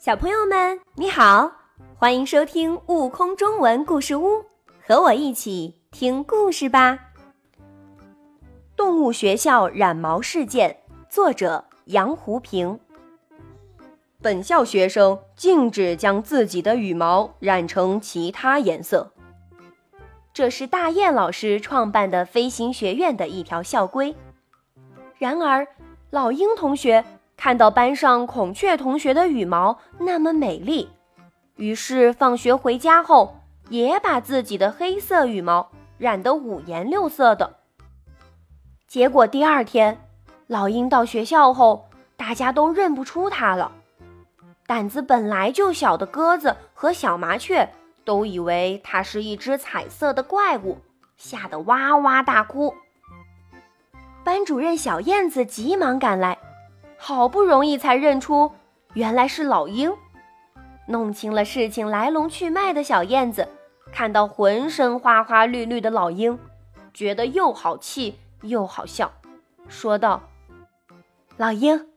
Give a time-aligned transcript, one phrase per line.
[0.00, 1.52] 小朋友们，你好，
[1.94, 4.28] 欢迎收听《悟空中文故事屋》，
[4.82, 6.98] 和我一起听故事吧。
[8.74, 10.74] 动物学校染毛事件，
[11.10, 12.80] 作者杨湖平。
[14.22, 19.12] 本校学生禁止将自己的羽毛染成其他颜色。
[20.32, 24.16] 这是大雁老师创办的飞行学院的一条校规。
[25.18, 25.66] 然而，
[26.08, 27.04] 老鹰同学。
[27.40, 30.90] 看到班上孔雀同学的羽毛那么美丽，
[31.56, 33.40] 于是放学回家后
[33.70, 37.56] 也把自己的黑色羽毛染得五颜六色的。
[38.86, 39.98] 结果第二天，
[40.48, 43.72] 老鹰到学校后，大家都认不出它了。
[44.66, 47.66] 胆子本来就小的鸽子和小麻雀
[48.04, 50.76] 都以为它是一只彩色的怪物，
[51.16, 52.74] 吓得哇哇大哭。
[54.22, 56.36] 班主任小燕子急忙赶来。
[57.02, 58.52] 好不容易才认出，
[58.92, 59.90] 原来是老鹰。
[60.86, 63.48] 弄清了事情来龙去脉的小燕子，
[63.90, 66.38] 看到浑身花花绿绿的老鹰，
[66.92, 69.10] 觉得又好气又好笑，
[69.66, 70.22] 说道
[71.38, 71.88] ：“老鹰，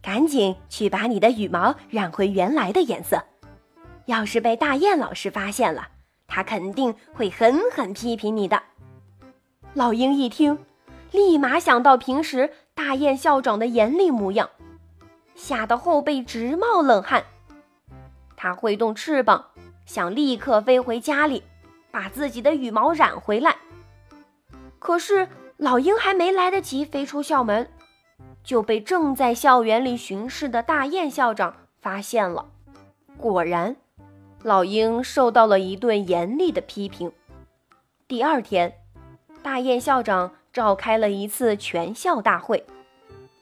[0.00, 3.22] 赶紧去把你的羽毛染回原来的颜色。
[4.06, 5.88] 要是被大雁老师发现了，
[6.26, 8.62] 他肯定会狠狠批评你的。”
[9.74, 10.58] 老鹰一听。
[11.16, 14.50] 立马想到平时大雁校长的严厉模样，
[15.34, 17.24] 吓得后背直冒冷汗。
[18.36, 19.46] 他挥动翅膀，
[19.86, 21.42] 想立刻飞回家里，
[21.90, 23.56] 把自己的羽毛染回来。
[24.78, 27.66] 可是老鹰还没来得及飞出校门，
[28.44, 32.44] 就被正在校园里巡视的大雁校长发现了。
[33.16, 33.74] 果然，
[34.42, 37.10] 老鹰受到了一顿严厉的批评。
[38.06, 38.74] 第二天，
[39.42, 40.32] 大雁校长。
[40.56, 42.64] 召开了一次全校大会，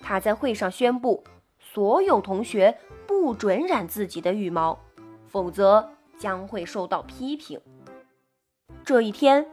[0.00, 1.22] 他在会上宣布，
[1.60, 4.76] 所有同学不准染自己的羽毛，
[5.28, 7.60] 否则将会受到批评。
[8.84, 9.46] 这一天，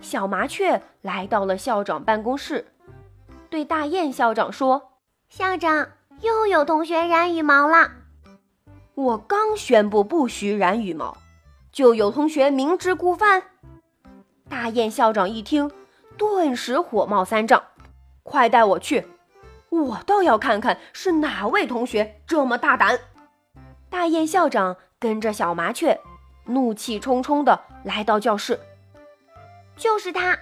[0.00, 2.68] 小麻雀来到了校长办公室，
[3.48, 4.92] 对大雁校长说
[5.28, 5.88] ：“校长，
[6.20, 7.90] 又有同学染羽毛了。
[8.94, 11.16] 我刚宣布不许染羽毛，
[11.72, 13.42] 就有同学明知故犯。”
[14.48, 15.68] 大雁校长一听。
[16.20, 17.62] 顿时火冒三丈，
[18.22, 19.06] 快带我去！
[19.70, 23.00] 我倒要看看是哪位同学这么大胆。
[23.88, 25.98] 大雁校长跟着小麻雀，
[26.44, 28.60] 怒气冲冲地来到教室。
[29.76, 30.38] 就是他！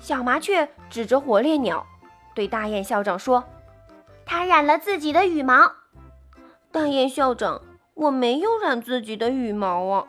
[0.00, 1.86] 小麻雀指着火烈鸟，
[2.34, 3.44] 对大雁校长说
[4.26, 5.70] ：“他染了自己的羽毛。”
[6.72, 7.62] 大雁校长，
[7.94, 10.08] 我没有染自己的羽毛啊！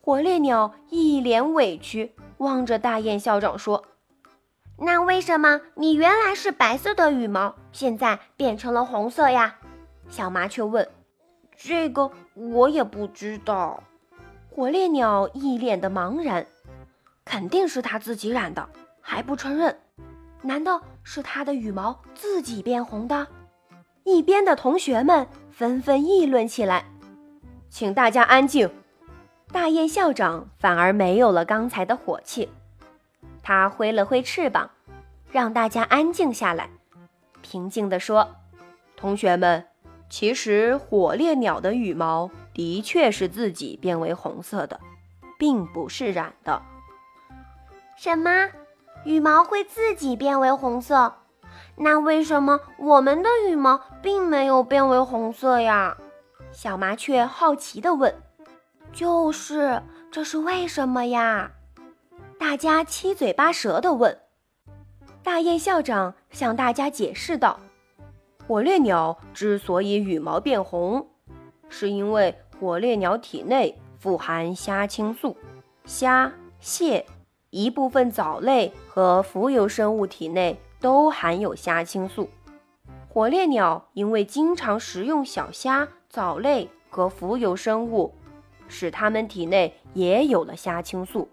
[0.00, 3.84] 火烈鸟一脸委屈，望着大雁校长说。
[4.76, 9.56] 那为什么你原来是白色的羽毛，现在变成了红色呀？
[10.08, 10.88] 小麻雀问。
[11.56, 13.82] 这个我也不知道。
[14.50, 16.46] 火烈鸟一脸的茫然。
[17.24, 18.68] 肯定是他自己染的，
[19.00, 19.78] 还不承认？
[20.42, 23.26] 难道是他的羽毛自己变红的？
[24.02, 26.84] 一边的同学们纷纷议论起来。
[27.70, 28.70] 请大家安静。
[29.50, 32.50] 大雁校长反而没有了刚才的火气。
[33.44, 34.70] 他挥了挥翅膀，
[35.30, 36.70] 让大家安静下来，
[37.42, 38.36] 平静地说
[38.96, 39.66] ：“同学们，
[40.08, 44.80] 其实火烈鸟的羽毛的确是自己变为红色的，
[45.38, 46.62] 并不是染的。
[47.98, 48.48] ”“什么？
[49.04, 51.12] 羽毛会自己变为红色？
[51.76, 55.98] 那为什么我们的羽毛并没有变为红色呀？”
[56.50, 58.14] 小麻雀好奇地问。
[58.90, 61.50] “就是，这是为什么呀？”
[62.46, 64.18] 大家七嘴八舌地问，
[65.22, 67.58] 大雁校长向大家解释道
[68.46, 71.08] ：“火烈鸟之所以羽毛变红，
[71.70, 75.38] 是因为火烈鸟体内富含虾青素，
[75.86, 77.06] 虾、蟹、
[77.48, 82.28] 一部分藻类和浮游生物体内都含有虾青素。
[83.08, 88.14] 火烈鸟因为经常食用小虾、藻类和浮游生物，
[88.68, 91.30] 使它们体内也有了虾青素。”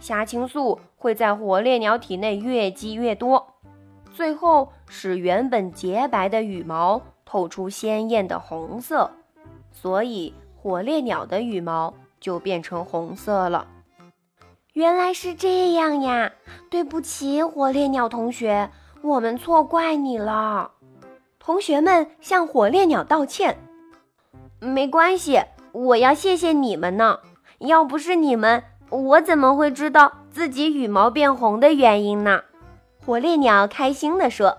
[0.00, 3.54] 虾青素会在火烈鸟体内越积越多，
[4.12, 9.10] 最后使原本洁白的羽毛透出鲜艳的红色，
[9.72, 13.66] 所以火烈鸟的羽毛就变成红色了。
[14.72, 16.32] 原来是这样呀！
[16.68, 18.70] 对不起，火烈鸟同学，
[19.02, 20.72] 我们错怪你了。
[21.38, 23.56] 同学们向火烈鸟道歉。
[24.58, 25.40] 没关系，
[25.72, 27.20] 我要谢谢你们呢。
[27.58, 28.64] 要不是你们。
[28.90, 32.42] 我怎么会知道自己羽毛变红的原因呢？
[33.04, 34.58] 火烈鸟开心地说。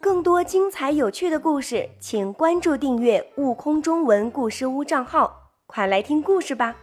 [0.00, 6.74] 更多精彩有趣的故事，请关注订阅“悟空中文故事屋”账号，快来听故事吧。